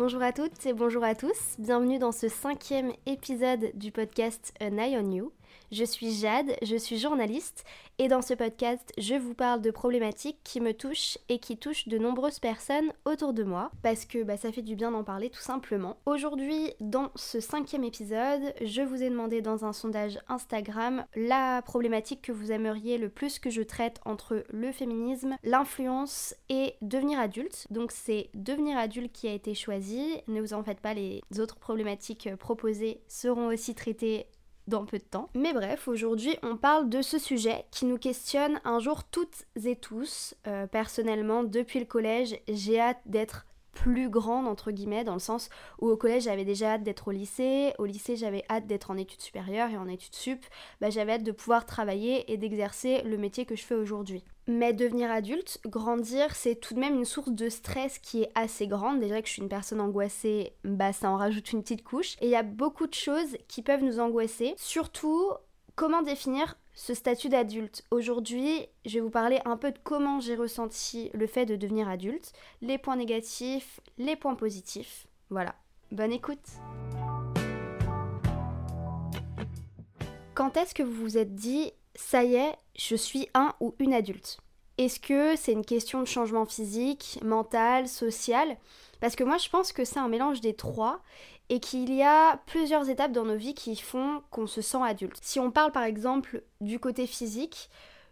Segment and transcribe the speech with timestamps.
[0.00, 4.78] Bonjour à toutes et bonjour à tous, bienvenue dans ce cinquième épisode du podcast An
[4.78, 5.32] Eye on You.
[5.72, 7.64] Je suis Jade, je suis journaliste
[7.98, 11.86] et dans ce podcast, je vous parle de problématiques qui me touchent et qui touchent
[11.86, 15.30] de nombreuses personnes autour de moi parce que bah, ça fait du bien d'en parler
[15.30, 15.96] tout simplement.
[16.06, 22.22] Aujourd'hui, dans ce cinquième épisode, je vous ai demandé dans un sondage Instagram la problématique
[22.22, 27.66] que vous aimeriez le plus que je traite entre le féminisme, l'influence et devenir adulte.
[27.70, 30.20] Donc c'est devenir adulte qui a été choisi.
[30.26, 34.26] Ne vous en faites pas, les autres problématiques proposées seront aussi traitées
[34.66, 35.28] dans peu de temps.
[35.34, 39.76] Mais bref, aujourd'hui on parle de ce sujet qui nous questionne un jour toutes et
[39.76, 40.34] tous.
[40.46, 45.48] Euh, personnellement, depuis le collège, j'ai hâte d'être plus grande entre guillemets dans le sens
[45.80, 48.96] où au collège j'avais déjà hâte d'être au lycée, au lycée j'avais hâte d'être en
[48.96, 50.44] études supérieures et en études sup,
[50.80, 54.24] bah, j'avais hâte de pouvoir travailler et d'exercer le métier que je fais aujourd'hui.
[54.46, 58.66] Mais devenir adulte, grandir, c'est tout de même une source de stress qui est assez
[58.66, 58.98] grande.
[58.98, 62.16] Déjà que je suis une personne angoissée, bah ça en rajoute une petite couche.
[62.20, 64.54] Et il y a beaucoup de choses qui peuvent nous angoisser.
[64.56, 65.30] Surtout,
[65.76, 67.84] comment définir ce statut d'adulte.
[67.90, 71.88] Aujourd'hui, je vais vous parler un peu de comment j'ai ressenti le fait de devenir
[71.88, 75.06] adulte, les points négatifs, les points positifs.
[75.30, 75.54] Voilà.
[75.92, 76.38] Bonne écoute
[80.34, 83.92] Quand est-ce que vous vous êtes dit ça y est, je suis un ou une
[83.92, 84.38] adulte
[84.78, 88.56] Est-ce que c'est une question de changement physique, mental, social?
[89.00, 91.02] Parce que moi je pense que c'est un mélange des trois
[91.50, 95.18] et qu'il y a plusieurs étapes dans nos vies qui font qu'on se sent adulte.
[95.20, 97.68] Si on parle par exemple du côté physique,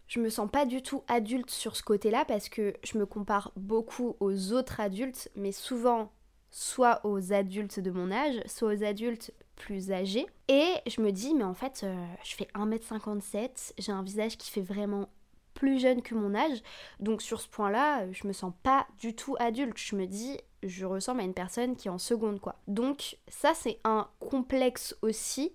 [0.07, 3.53] je me sens pas du tout adulte sur ce côté-là parce que je me compare
[3.55, 6.11] beaucoup aux autres adultes, mais souvent
[6.51, 10.27] soit aux adultes de mon âge, soit aux adultes plus âgés.
[10.49, 14.51] Et je me dis, mais en fait, euh, je fais 1m57, j'ai un visage qui
[14.51, 15.07] fait vraiment
[15.53, 16.61] plus jeune que mon âge.
[16.99, 19.77] Donc sur ce point-là, je me sens pas du tout adulte.
[19.77, 22.55] Je me dis, je ressemble à une personne qui est en seconde quoi.
[22.67, 25.53] Donc ça c'est un complexe aussi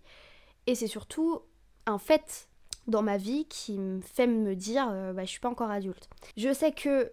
[0.66, 1.42] et c'est surtout
[1.86, 2.48] un fait
[2.86, 6.08] dans ma vie qui me fait me dire euh, bah, je suis pas encore adulte.
[6.36, 7.12] Je sais que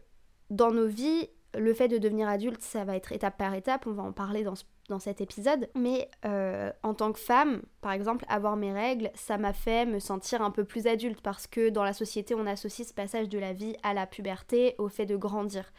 [0.50, 3.92] dans nos vies, le fait de devenir adulte, ça va être étape par étape, on
[3.92, 7.94] va en parler dans ce dans cet épisode, mais euh, en tant que femme, par
[7.94, 11.69] exemple, avoir mes règles, ça m'a fait me sentir un peu plus adulte parce que
[11.69, 15.06] dans la société, on associe ce passage de la vie à la puberté, au fait
[15.06, 15.72] de grandir.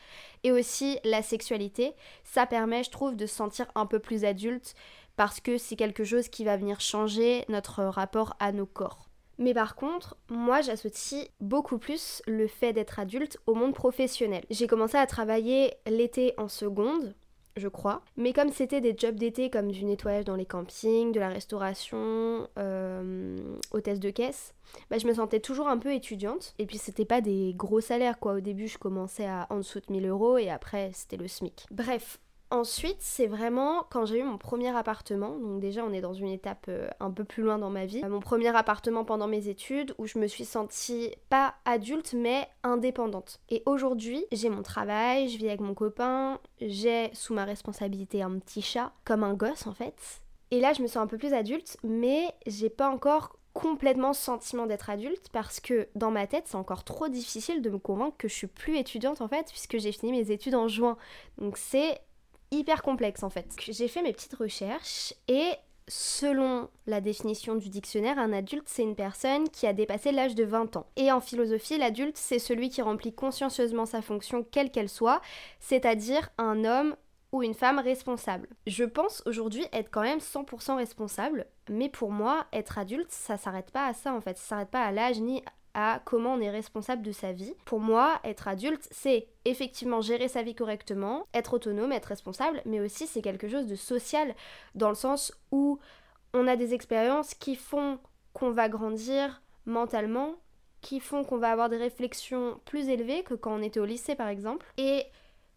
[0.42, 1.92] Et aussi la sexualité,
[2.24, 4.74] ça permet, je trouve, de se sentir un peu plus adulte
[5.16, 9.10] parce que c'est quelque chose qui va venir changer notre rapport à nos corps.
[9.38, 14.44] Mais par contre, moi j'associe beaucoup plus le fait d'être adulte au monde professionnel.
[14.50, 17.14] J'ai commencé à travailler l'été en seconde,
[17.56, 18.02] je crois.
[18.16, 22.48] Mais comme c'était des jobs d'été comme du nettoyage dans les campings, de la restauration,
[22.58, 23.38] euh,
[23.72, 24.54] hôtesse de caisse,
[24.90, 26.54] bah, je me sentais toujours un peu étudiante.
[26.58, 28.34] Et puis c'était pas des gros salaires quoi.
[28.34, 31.66] Au début je commençais à en dessous de 1000 euros et après c'était le SMIC.
[31.70, 32.18] Bref,
[32.52, 36.28] Ensuite, c'est vraiment quand j'ai eu mon premier appartement, donc déjà on est dans une
[36.28, 39.94] étape euh, un peu plus loin dans ma vie, mon premier appartement pendant mes études
[39.96, 43.40] où je me suis sentie pas adulte mais indépendante.
[43.48, 48.38] Et aujourd'hui, j'ai mon travail, je vis avec mon copain, j'ai sous ma responsabilité un
[48.38, 50.20] petit chat, comme un gosse en fait.
[50.50, 54.66] Et là, je me sens un peu plus adulte, mais j'ai pas encore complètement sentiment
[54.66, 58.28] d'être adulte parce que dans ma tête c'est encore trop difficile de me convaincre que
[58.28, 60.98] je suis plus étudiante en fait puisque j'ai fini mes études en juin.
[61.38, 62.00] Donc c'est
[62.52, 63.48] hyper complexe en fait.
[63.58, 65.50] J'ai fait mes petites recherches et
[65.88, 70.44] selon la définition du dictionnaire, un adulte c'est une personne qui a dépassé l'âge de
[70.44, 70.86] 20 ans.
[70.96, 75.20] Et en philosophie, l'adulte c'est celui qui remplit consciencieusement sa fonction quelle qu'elle soit,
[75.58, 76.94] c'est-à-dire un homme
[77.32, 78.48] ou une femme responsable.
[78.66, 83.70] Je pense aujourd'hui être quand même 100% responsable, mais pour moi, être adulte, ça s'arrête
[83.70, 85.42] pas à ça en fait, ça s'arrête pas à l'âge ni
[85.74, 87.54] à comment on est responsable de sa vie.
[87.64, 92.80] Pour moi, être adulte, c'est effectivement gérer sa vie correctement, être autonome, être responsable, mais
[92.80, 94.34] aussi c'est quelque chose de social
[94.74, 95.78] dans le sens où
[96.34, 97.98] on a des expériences qui font
[98.32, 100.34] qu'on va grandir mentalement,
[100.80, 104.14] qui font qu'on va avoir des réflexions plus élevées que quand on était au lycée
[104.14, 104.66] par exemple.
[104.78, 105.06] Et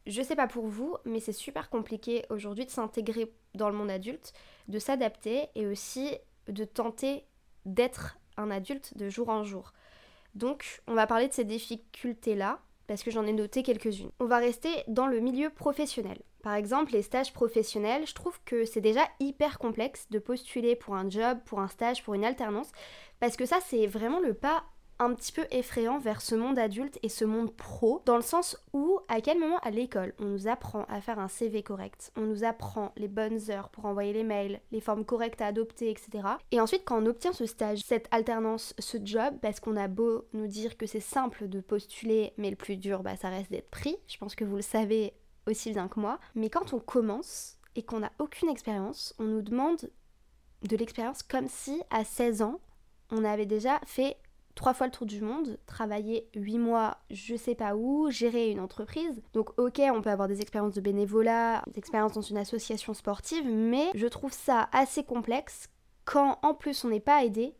[0.05, 3.89] je sais pas pour vous, mais c'est super compliqué aujourd'hui de s'intégrer dans le monde
[3.89, 4.33] adulte,
[4.67, 6.11] de s'adapter et aussi
[6.47, 7.23] de tenter
[7.65, 9.73] d'être un adulte de jour en jour.
[10.35, 14.11] Donc, on va parler de ces difficultés-là, parce que j'en ai noté quelques-unes.
[14.19, 16.21] On va rester dans le milieu professionnel.
[16.43, 20.95] Par exemple, les stages professionnels, je trouve que c'est déjà hyper complexe de postuler pour
[20.95, 22.71] un job, pour un stage, pour une alternance,
[23.19, 24.63] parce que ça, c'est vraiment le pas
[24.99, 28.57] un petit peu effrayant vers ce monde adulte et ce monde pro, dans le sens
[28.73, 32.21] où, à quel moment à l'école, on nous apprend à faire un CV correct, on
[32.21, 36.27] nous apprend les bonnes heures pour envoyer les mails, les formes correctes à adopter, etc.
[36.51, 40.25] Et ensuite, quand on obtient ce stage, cette alternance, ce job, parce qu'on a beau
[40.33, 43.69] nous dire que c'est simple de postuler, mais le plus dur, bah, ça reste d'être
[43.69, 45.13] pris, je pense que vous le savez
[45.47, 49.41] aussi bien que moi, mais quand on commence, et qu'on n'a aucune expérience, on nous
[49.41, 49.89] demande
[50.63, 52.59] de l'expérience comme si à 16 ans,
[53.11, 54.17] on avait déjà fait
[54.55, 58.59] trois fois le tour du monde, travaillé huit mois je sais pas où, gérer une
[58.59, 59.21] entreprise.
[59.33, 63.45] Donc ok, on peut avoir des expériences de bénévolat, des expériences dans une association sportive,
[63.47, 65.69] mais je trouve ça assez complexe
[66.05, 67.53] quand en plus on n'est pas aidé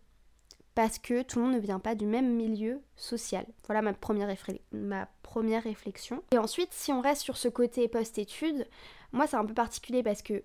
[0.76, 3.46] parce que tout le monde ne vient pas du même milieu social.
[3.66, 4.34] Voilà ma première,
[4.72, 6.22] ma première réflexion.
[6.32, 8.68] Et ensuite, si on reste sur ce côté post-études,
[9.14, 10.44] moi c'est un peu particulier parce que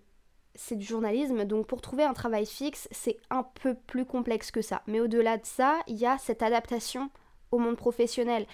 [0.55, 4.63] c'est du journalisme, donc pour trouver un travail fixe, c'est un peu plus complexe que
[4.63, 4.83] ça.
[4.87, 7.11] Mais au-delà de ça, il y a cette adaptation
[7.51, 8.47] au monde professionnel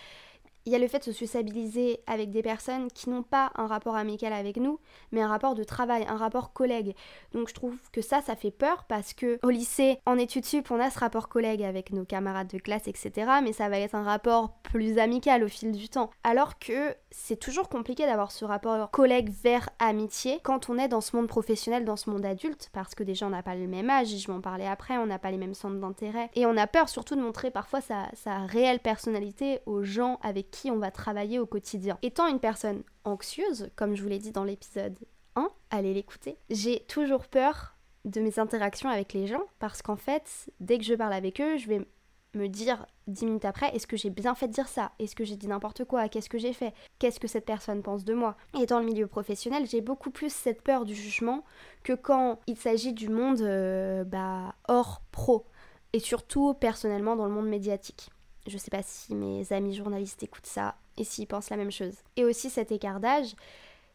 [0.67, 3.69] il y a le fait de se sociabiliser avec des personnes qui n'ont pas un
[3.69, 4.81] rapport amical avec nous,
[5.13, 6.95] mais un rapport de travail, un rapport collègue.
[7.33, 10.71] Donc je trouve que ça, ça fait peur parce que au lycée, en études sup,
[10.73, 13.13] on a ce rapport collègue avec nos camarades de classe, etc.
[13.45, 16.11] Mais ça va être un rapport plus amical au fil du temps.
[16.25, 21.01] Alors que c'est toujours compliqué d'avoir ce rapport collègue vers amitié quand on est dans
[21.01, 23.89] ce monde professionnel, dans ce monde adulte, parce que déjà on n'a pas le même
[23.89, 26.29] âge, je m'en parlais après, on n'a pas les mêmes centres d'intérêt.
[26.35, 30.51] Et on a peur surtout de montrer parfois sa, sa réelle personnalité aux gens avec
[30.51, 31.99] qui on va travailler au quotidien.
[32.03, 34.99] Étant une personne anxieuse, comme je vous l'ai dit dans l'épisode
[35.37, 40.51] 1, allez l'écouter, j'ai toujours peur de mes interactions avec les gens parce qu'en fait,
[40.61, 41.87] dès que je parle avec eux, je vais
[42.35, 44.93] me dire dix minutes après, est-ce que j'ai bien fait de dire ça?
[44.99, 46.09] Est-ce que j'ai dit n'importe quoi?
[46.09, 46.75] Qu'est-ce que j'ai fait?
[46.99, 48.37] Qu'est-ce que cette personne pense de moi?
[48.61, 51.45] Et dans le milieu professionnel, j'ai beaucoup plus cette peur du jugement
[51.83, 55.47] que quand il s'agit du monde euh, bah, hors pro.
[55.93, 58.11] Et surtout personnellement dans le monde médiatique.
[58.47, 61.95] Je sais pas si mes amis journalistes écoutent ça et s'ils pensent la même chose.
[62.17, 63.35] Et aussi cet écart d'âge,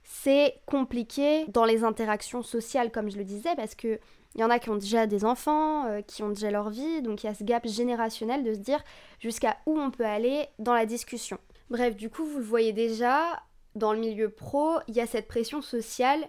[0.03, 3.99] c'est compliqué dans les interactions sociales, comme je le disais, parce que
[4.35, 7.01] il y en a qui ont déjà des enfants, euh, qui ont déjà leur vie,
[7.01, 8.81] donc il y a ce gap générationnel de se dire
[9.19, 11.37] jusqu'à où on peut aller dans la discussion.
[11.69, 13.43] Bref, du coup, vous le voyez déjà,
[13.75, 16.25] dans le milieu pro, il y a cette pression sociale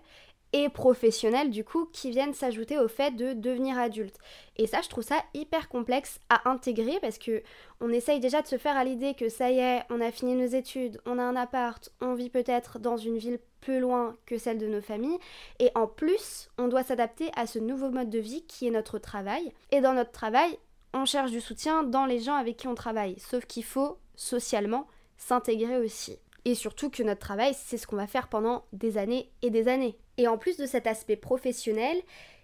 [0.52, 4.16] et professionnels du coup qui viennent s'ajouter au fait de devenir adulte.
[4.56, 7.42] Et ça je trouve ça hyper complexe à intégrer parce que
[7.80, 10.34] on essaye déjà de se faire à l'idée que ça y est, on a fini
[10.34, 14.38] nos études, on a un appart, on vit peut-être dans une ville plus loin que
[14.38, 15.18] celle de nos familles
[15.58, 18.98] et en plus, on doit s'adapter à ce nouveau mode de vie qui est notre
[18.98, 20.58] travail et dans notre travail,
[20.94, 24.86] on cherche du soutien dans les gens avec qui on travaille, sauf qu'il faut socialement
[25.16, 26.18] s'intégrer aussi.
[26.44, 29.68] Et surtout que notre travail, c'est ce qu'on va faire pendant des années et des
[29.68, 29.96] années.
[30.18, 31.96] Et en plus de cet aspect professionnel,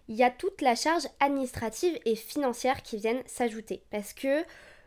[0.08, 3.82] il y a toute la charge administrative et financière qui viennent s'ajouter.
[3.90, 4.42] Parce que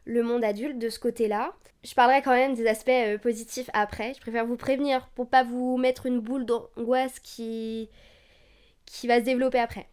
[0.05, 4.13] le monde adulte de ce côté-là, je parlerai quand même des aspects euh, positifs après.
[4.15, 7.89] Je préfère vous prévenir pour pas vous mettre une boule d'angoisse qui
[8.85, 9.87] qui va se développer après.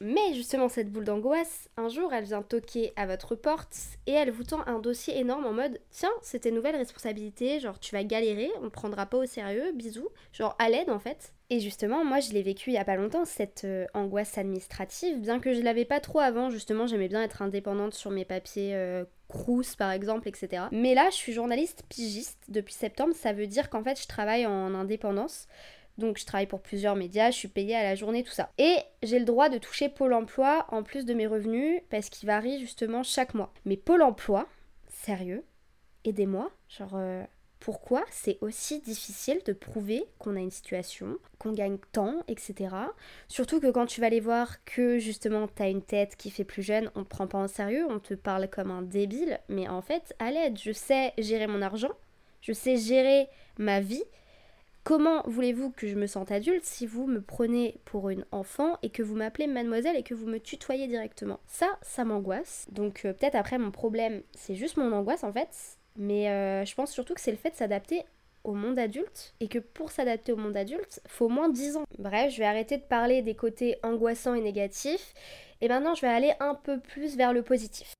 [0.00, 3.76] Mais justement, cette boule d'angoisse, un jour, elle vient toquer à votre porte
[4.06, 7.80] et elle vous tend un dossier énorme en mode Tiens, c'est tes nouvelles responsabilités, genre
[7.80, 11.32] tu vas galérer, on ne prendra pas au sérieux, bisous, genre à l'aide en fait.
[11.48, 15.18] Et justement, moi je l'ai vécu il y a pas longtemps, cette euh, angoisse administrative,
[15.20, 18.74] bien que je l'avais pas trop avant, justement, j'aimais bien être indépendante sur mes papiers
[18.74, 19.04] euh,
[19.78, 20.64] par exemple, etc.
[20.72, 24.46] Mais là, je suis journaliste pigiste depuis septembre, ça veut dire qu'en fait je travaille
[24.46, 25.46] en indépendance.
[25.98, 28.50] Donc je travaille pour plusieurs médias, je suis payée à la journée, tout ça.
[28.58, 32.26] Et j'ai le droit de toucher Pôle Emploi en plus de mes revenus parce qu'il
[32.26, 33.52] varie justement chaque mois.
[33.64, 34.46] Mais Pôle Emploi,
[34.88, 35.44] sérieux,
[36.04, 37.24] aidez-moi, genre euh,
[37.60, 42.74] pourquoi c'est aussi difficile de prouver qu'on a une situation, qu'on gagne tant, etc.
[43.28, 46.62] Surtout que quand tu vas aller voir que justement t'as une tête qui fait plus
[46.62, 49.82] jeune, on te prend pas en sérieux, on te parle comme un débile, mais en
[49.82, 51.92] fait, à l'aide, je sais gérer mon argent,
[52.40, 53.28] je sais gérer
[53.58, 54.04] ma vie,
[54.86, 58.90] Comment voulez-vous que je me sente adulte si vous me prenez pour une enfant et
[58.90, 61.40] que vous m'appelez mademoiselle et que vous me tutoyez directement?
[61.48, 62.68] Ça, ça m'angoisse.
[62.70, 65.48] Donc euh, peut-être après mon problème, c'est juste mon angoisse en fait.
[65.96, 68.04] Mais euh, je pense surtout que c'est le fait de s'adapter
[68.44, 71.84] au monde adulte et que pour s'adapter au monde adulte, faut au moins 10 ans.
[71.98, 75.14] Bref, je vais arrêter de parler des côtés angoissants et négatifs
[75.62, 77.92] et maintenant je vais aller un peu plus vers le positif.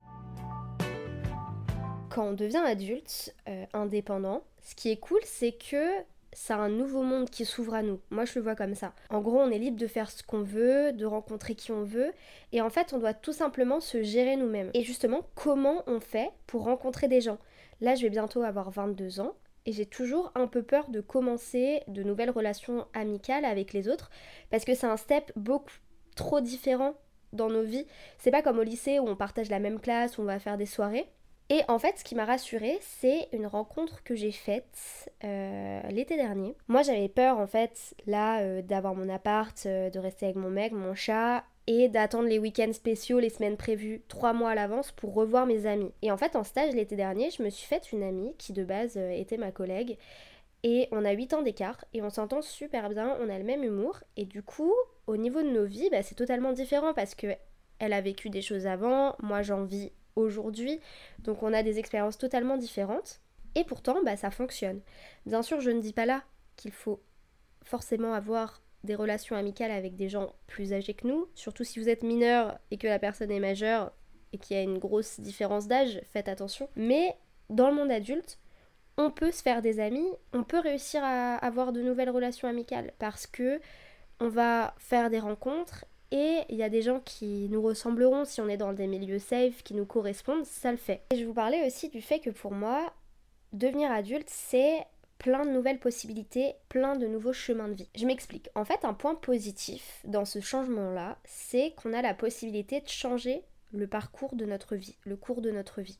[2.10, 6.04] Quand on devient adulte, euh, indépendant, ce qui est cool, c'est que
[6.36, 7.98] c'est un nouveau monde qui s'ouvre à nous.
[8.10, 8.92] Moi, je le vois comme ça.
[9.08, 12.12] En gros, on est libre de faire ce qu'on veut, de rencontrer qui on veut,
[12.52, 14.70] et en fait, on doit tout simplement se gérer nous-mêmes.
[14.74, 17.38] Et justement, comment on fait pour rencontrer des gens?
[17.80, 21.80] Là, je vais bientôt avoir 22 ans, et j'ai toujours un peu peur de commencer
[21.88, 24.10] de nouvelles relations amicales avec les autres,
[24.50, 25.72] parce que c'est un step beaucoup
[26.16, 26.96] trop différent
[27.32, 27.86] dans nos vies.
[28.18, 30.58] C'est pas comme au lycée où on partage la même classe, où on va faire
[30.58, 31.08] des soirées.
[31.48, 36.16] Et en fait, ce qui m'a rassurée, c'est une rencontre que j'ai faite euh, l'été
[36.16, 36.56] dernier.
[36.66, 40.50] Moi, j'avais peur, en fait, là, euh, d'avoir mon appart, euh, de rester avec mon
[40.50, 44.90] mec, mon chat, et d'attendre les week-ends spéciaux, les semaines prévues, trois mois à l'avance
[44.90, 45.92] pour revoir mes amis.
[46.02, 48.64] Et en fait, en stage l'été dernier, je me suis faite une amie qui, de
[48.64, 49.98] base, était ma collègue.
[50.64, 53.62] Et on a 8 ans d'écart et on s'entend super bien, on a le même
[53.62, 54.00] humour.
[54.16, 54.72] Et du coup,
[55.06, 57.28] au niveau de nos vies, bah, c'est totalement différent parce que
[57.78, 60.80] elle a vécu des choses avant, moi j'en vis aujourd'hui,
[61.20, 63.20] donc on a des expériences totalement différentes.
[63.54, 64.80] Et pourtant, bah, ça fonctionne.
[65.24, 66.24] Bien sûr, je ne dis pas là
[66.56, 67.00] qu'il faut
[67.64, 71.88] forcément avoir des relations amicales avec des gens plus âgés que nous, surtout si vous
[71.88, 73.92] êtes mineur et que la personne est majeure
[74.32, 76.68] et qu'il y a une grosse différence d'âge, faites attention.
[76.76, 77.16] Mais
[77.50, 78.38] dans le monde adulte,
[78.98, 82.92] on peut se faire des amis, on peut réussir à avoir de nouvelles relations amicales
[82.98, 83.60] parce que
[84.20, 88.40] on va faire des rencontres et il y a des gens qui nous ressembleront si
[88.40, 91.02] on est dans des milieux safe, qui nous correspondent, ça le fait.
[91.10, 92.92] Et je vous parlais aussi du fait que pour moi,
[93.52, 94.86] devenir adulte, c'est
[95.18, 97.88] plein de nouvelles possibilités, plein de nouveaux chemins de vie.
[97.94, 98.50] Je m'explique.
[98.54, 103.42] En fait, un point positif dans ce changement-là, c'est qu'on a la possibilité de changer
[103.72, 105.98] le parcours de notre vie, le cours de notre vie.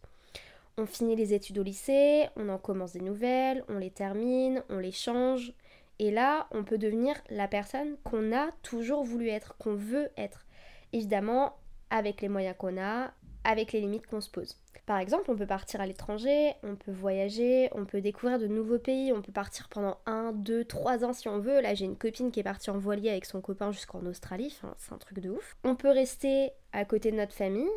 [0.78, 4.78] On finit les études au lycée, on en commence des nouvelles, on les termine, on
[4.78, 5.54] les change.
[5.98, 10.46] Et là, on peut devenir la personne qu'on a toujours voulu être, qu'on veut être.
[10.92, 11.56] Évidemment,
[11.90, 13.12] avec les moyens qu'on a,
[13.44, 14.56] avec les limites qu'on se pose.
[14.86, 18.78] Par exemple, on peut partir à l'étranger, on peut voyager, on peut découvrir de nouveaux
[18.78, 21.60] pays, on peut partir pendant 1, 2, 3 ans si on veut.
[21.60, 24.92] Là, j'ai une copine qui est partie en voilier avec son copain jusqu'en Australie, c'est
[24.92, 25.56] un truc de ouf.
[25.64, 27.70] On peut rester à côté de notre famille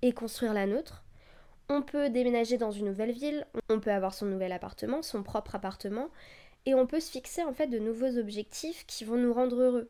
[0.00, 1.04] et construire la nôtre.
[1.68, 5.54] On peut déménager dans une nouvelle ville, on peut avoir son nouvel appartement, son propre
[5.54, 6.08] appartement,
[6.68, 9.88] et on peut se fixer en fait de nouveaux objectifs qui vont nous rendre heureux.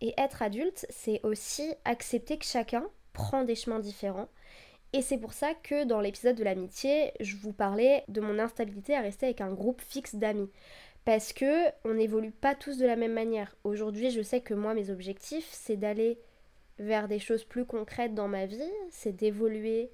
[0.00, 4.28] Et être adulte, c'est aussi accepter que chacun prend des chemins différents
[4.94, 8.94] et c'est pour ça que dans l'épisode de l'amitié, je vous parlais de mon instabilité
[8.94, 10.48] à rester avec un groupe fixe d'amis.
[11.04, 13.56] Parce que on n'évolue pas tous de la même manière.
[13.64, 16.16] Aujourd'hui, je sais que moi, mes objectifs, c'est d'aller
[16.78, 19.90] vers des choses plus concrètes dans ma vie, c'est d'évoluer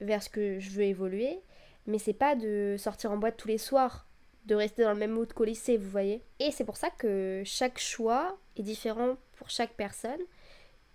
[0.00, 1.38] vers ce que je veux évoluer,
[1.86, 4.08] mais c'est pas de sortir en boîte tous les soirs,
[4.46, 6.22] de rester dans le même mood qu'au lycée, vous voyez.
[6.38, 10.20] Et c'est pour ça que chaque choix est différent pour chaque personne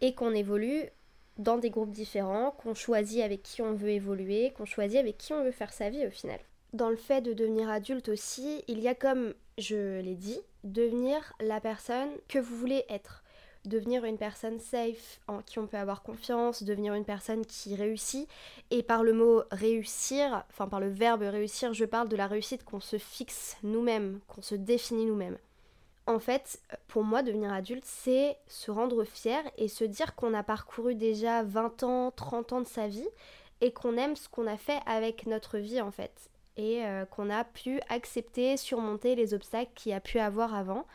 [0.02, 0.84] et qu'on évolue
[1.38, 5.34] dans des groupes différents, qu'on choisit avec qui on veut évoluer, qu'on choisit avec qui
[5.34, 6.40] on veut faire sa vie au final.
[6.74, 11.34] Dans le fait de devenir adulte aussi, il y a comme je l'ai dit, devenir
[11.40, 13.24] la personne que vous voulez être.
[13.66, 18.28] Devenir une personne safe, en qui on peut avoir confiance, devenir une personne qui réussit.
[18.72, 22.64] Et par le mot réussir, enfin par le verbe réussir, je parle de la réussite
[22.64, 25.38] qu'on se fixe nous-mêmes, qu'on se définit nous-mêmes
[26.08, 30.44] en fait, pour moi, devenir adulte, c'est se rendre fier et se dire qu'on a
[30.44, 33.08] parcouru déjà 20 ans, 30 ans de sa vie
[33.62, 36.30] et qu'on aime ce qu'on a fait avec notre vie en fait.
[36.58, 40.86] Et euh, qu'on a pu accepter, surmonter les obstacles qu'il y a pu avoir avant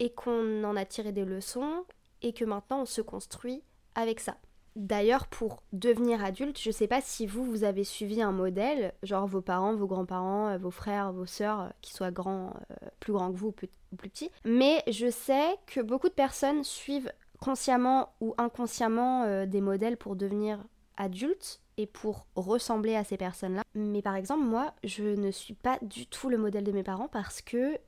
[0.00, 1.84] et qu'on en a tiré des leçons
[2.22, 3.62] et que maintenant on se construit
[3.94, 4.36] avec ça.
[4.78, 9.26] D'ailleurs, pour devenir adulte, je sais pas si vous, vous avez suivi un modèle, genre
[9.26, 12.50] vos parents, vos grands-parents, euh, vos frères, vos sœurs, euh, qui soient euh,
[13.00, 14.30] plus grands que vous ou plus, petits.
[14.44, 20.62] Mais je sais que beaucoup de personnes suivent consciemment ou inconsciemment des modèles pour devenir
[20.96, 23.62] adultes et pour ressembler à ces personnes-là.
[23.74, 27.08] Mais par exemple, moi, je ne suis pas du tout le modèle de mes parents
[27.08, 27.78] parce que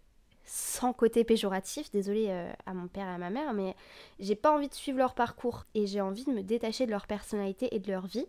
[0.44, 3.74] sans côté péjoratif, désolé euh, à mon père et à ma mère, mais
[4.18, 7.06] j'ai pas envie de suivre leur parcours et j'ai envie de me détacher de leur
[7.06, 8.26] personnalité et de leur vie.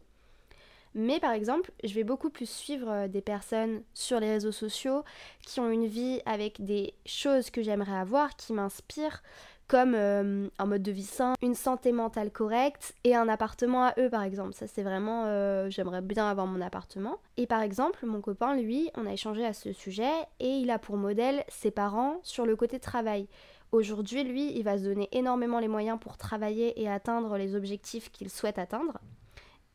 [0.94, 5.04] Mais par exemple, je vais beaucoup plus suivre euh, des personnes sur les réseaux sociaux
[5.46, 9.24] qui ont une vie avec des choses que j'aimerais avoir, qui m'inspirent,
[9.72, 13.94] comme euh, un mode de vie sain, une santé mentale correcte et un appartement à
[14.00, 14.54] eux par exemple.
[14.54, 17.20] Ça c'est vraiment, euh, j'aimerais bien avoir mon appartement.
[17.38, 20.12] Et par exemple, mon copain, lui, on a échangé à ce sujet
[20.42, 23.30] et il a pour modèle ses parents sur le côté travail.
[23.72, 28.12] Aujourd'hui, lui, il va se donner énormément les moyens pour travailler et atteindre les objectifs
[28.12, 29.00] qu'il souhaite atteindre.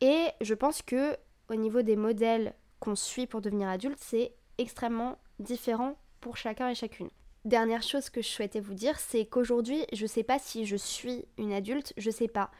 [0.02, 1.16] Et je pense que
[1.48, 6.74] au niveau des modèles qu'on suit pour devenir adulte, c'est extrêmement différent pour chacun et
[6.74, 7.08] chacune.
[7.46, 11.26] Dernière chose que je souhaitais vous dire, c'est qu'aujourd'hui, je sais pas si je suis
[11.38, 12.50] une adulte, je sais pas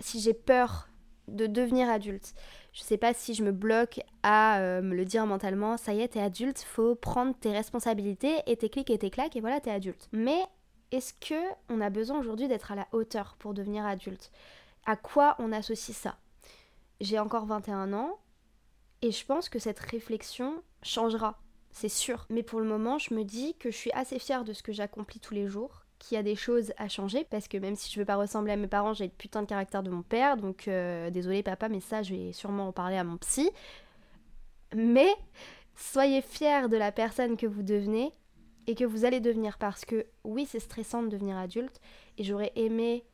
[0.00, 0.90] si j'ai peur
[1.28, 2.34] de devenir adulte.
[2.74, 6.02] Je sais pas si je me bloque à euh, me le dire mentalement, ça y
[6.02, 9.60] est, t'es adulte, faut prendre tes responsabilités et tes clics et tes claques et voilà,
[9.60, 10.10] t'es adulte.
[10.12, 10.42] Mais
[10.92, 14.30] est-ce que on a besoin aujourd'hui d'être à la hauteur pour devenir adulte?
[14.84, 16.18] À quoi on associe ça?
[17.00, 18.18] J'ai encore 21 ans
[19.00, 21.40] et je pense que cette réflexion changera
[21.78, 22.26] c'est sûr.
[22.28, 24.72] Mais pour le moment, je me dis que je suis assez fière de ce que
[24.72, 27.92] j'accomplis tous les jours, qu'il y a des choses à changer, parce que même si
[27.92, 30.36] je veux pas ressembler à mes parents, j'ai le putain de caractère de mon père,
[30.36, 33.50] donc euh, désolé papa, mais ça, je vais sûrement en parler à mon psy.
[34.74, 35.08] Mais
[35.76, 38.12] soyez fiers de la personne que vous devenez
[38.66, 41.80] et que vous allez devenir, parce que oui, c'est stressant de devenir adulte,
[42.18, 43.04] et j'aurais aimé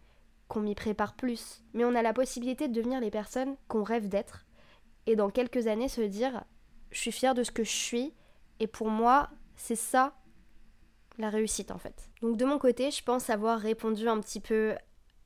[0.48, 4.08] qu'on m'y prépare plus, mais on a la possibilité de devenir les personnes qu'on rêve
[4.08, 4.46] d'être,
[5.06, 6.44] et dans quelques années se dire,
[6.90, 8.14] je suis fière de ce que je suis,
[8.60, 10.14] et pour moi, c'est ça
[11.18, 12.10] la réussite en fait.
[12.22, 14.74] Donc de mon côté, je pense avoir répondu un petit peu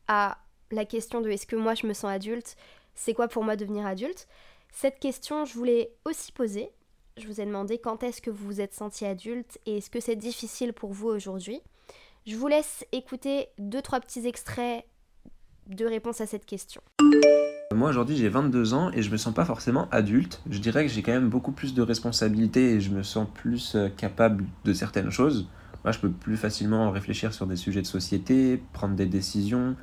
[0.07, 0.39] à
[0.71, 2.57] la question de est-ce que moi je me sens adulte,
[2.95, 4.29] c'est quoi pour moi devenir adulte,
[4.73, 6.71] cette question je voulais aussi poser.
[7.17, 9.99] Je vous ai demandé quand est-ce que vous vous êtes senti adulte et est-ce que
[9.99, 11.61] c'est difficile pour vous aujourd'hui?
[12.27, 14.85] Je vous laisse écouter deux trois petits extraits
[15.67, 16.83] de réponse à cette question.
[17.79, 20.43] Moi aujourd'hui j'ai 22 ans et je me sens pas forcément adulte.
[20.51, 23.77] Je dirais que j'ai quand même beaucoup plus de responsabilités et je me sens plus
[23.77, 25.47] euh, capable de certaines choses.
[25.85, 29.77] Moi je peux plus facilement réfléchir sur des sujets de société, prendre des décisions.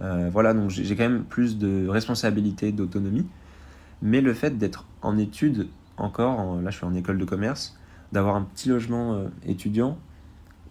[0.00, 3.26] Euh, voilà donc j'ai quand même plus de responsabilités, d'autonomie.
[4.00, 5.66] Mais le fait d'être en études
[5.96, 7.76] encore, là je suis en école de commerce,
[8.12, 9.98] d'avoir un petit logement euh, étudiant,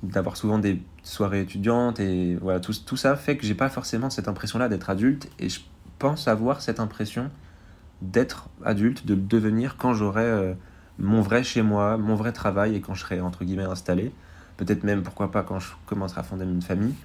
[0.02, 4.10] d'avoir souvent des soirées étudiantes et voilà tout, tout ça fait que j'ai pas forcément
[4.10, 5.60] cette impression là d'être adulte et je
[6.00, 7.30] pense avoir cette impression
[8.02, 10.54] d'être adulte, de le devenir quand j'aurai euh,
[10.98, 14.12] mon vrai chez moi, mon vrai travail et quand je serai entre guillemets installé.
[14.58, 16.96] Peut-être même, pourquoi pas, quand je commencerai à fonder une famille.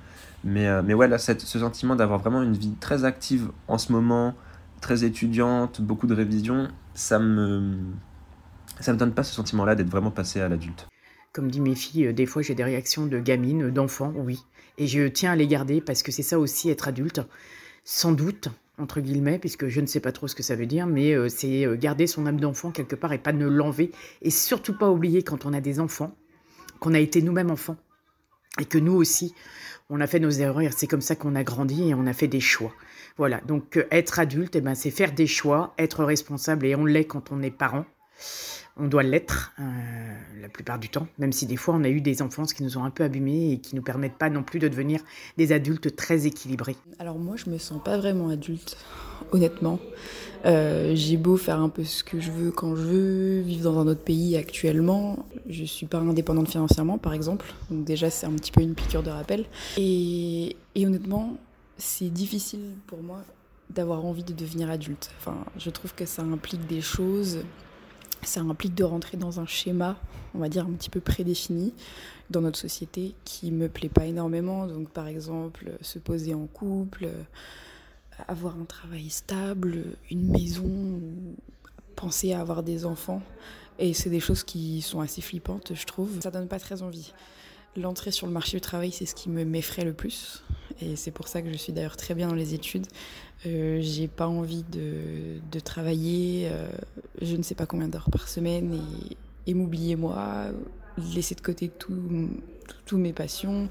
[0.42, 4.34] Mais, euh, mais ouais, ce sentiment d'avoir vraiment une vie très active en ce moment,
[4.80, 7.76] très étudiante, beaucoup de révisions, ça me,
[8.80, 10.86] ça me donne pas ce sentiment-là d'être vraiment passé à l'adulte.
[11.32, 14.44] Comme dit mes filles, euh, des fois j'ai des réactions de gamines, d'enfants, oui.
[14.76, 17.20] Et je tiens à les garder parce que c'est ça aussi être adulte.
[17.84, 18.48] Sans doute,
[18.78, 21.28] entre guillemets, puisque je ne sais pas trop ce que ça veut dire, mais euh,
[21.28, 23.93] c'est euh, garder son âme d'enfant quelque part et pas ne l'enlever.
[24.23, 26.14] Et surtout pas oublier quand on a des enfants,
[26.81, 27.76] qu'on a été nous-mêmes enfants,
[28.61, 29.35] et que nous aussi,
[29.90, 32.28] on a fait nos erreurs, c'est comme ça qu'on a grandi et on a fait
[32.28, 32.73] des choix.
[33.16, 36.85] Voilà, donc euh, être adulte, eh ben, c'est faire des choix, être responsable, et on
[36.85, 37.85] l'est quand on est parent
[38.76, 39.62] on doit l'être euh,
[40.40, 42.76] la plupart du temps, même si des fois on a eu des enfances qui nous
[42.76, 45.00] ont un peu abîmés et qui nous permettent pas non plus de devenir
[45.37, 46.76] des adultes très équilibrés.
[46.99, 48.76] Alors moi je me sens pas vraiment adulte,
[49.33, 49.78] honnêtement.
[50.44, 53.80] Euh, j'ai beau faire un peu ce que je veux quand je veux, vivre dans
[53.80, 58.32] un autre pays actuellement, je suis pas indépendante financièrement par exemple, donc déjà c'est un
[58.32, 59.47] petit peu une piqûre de rappel.
[59.76, 61.38] Et, et honnêtement
[61.78, 63.23] c'est difficile pour moi
[63.71, 65.10] d'avoir envie de devenir adulte.
[65.19, 67.38] Enfin, je trouve que ça implique des choses
[68.25, 69.97] ça implique de rentrer dans un schéma,
[70.34, 71.73] on va dire un petit peu prédéfini
[72.30, 74.67] dans notre société qui me plaît pas énormément.
[74.67, 77.08] Donc par exemple, se poser en couple,
[78.28, 81.00] avoir un travail stable, une maison,
[81.97, 83.23] penser à avoir des enfants.
[83.78, 86.21] Et c'est des choses qui sont assez flippantes, je trouve.
[86.21, 87.13] Ça donne pas très envie.
[87.76, 90.45] L'entrée sur le marché du travail, c'est ce qui me m'effraie le plus.
[90.80, 92.87] Et c'est pour ça que je suis d'ailleurs très bien dans les études.
[93.47, 96.69] Euh, j'ai pas envie de, de travailler euh,
[97.21, 100.47] je ne sais pas combien d'heures par semaine et, et m'oublier moi,
[101.15, 101.71] laisser de côté
[102.87, 103.69] tous mes passions,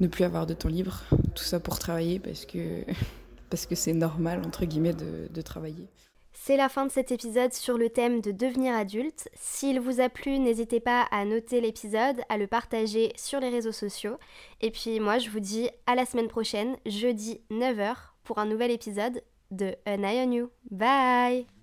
[0.00, 1.02] ne plus avoir de temps libre,
[1.34, 2.84] tout ça pour travailler parce que
[3.50, 5.88] parce que c'est normal entre guillemets de, de travailler.
[6.32, 9.28] C'est la fin de cet épisode sur le thème de devenir adulte.
[9.34, 13.72] S'il vous a plu, n'hésitez pas à noter l'épisode, à le partager sur les réseaux
[13.72, 14.16] sociaux.
[14.60, 18.70] Et puis moi, je vous dis à la semaine prochaine, jeudi 9h, pour un nouvel
[18.70, 20.50] épisode de An Eye on You.
[20.70, 21.59] Bye